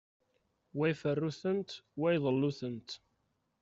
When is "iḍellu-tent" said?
2.15-2.89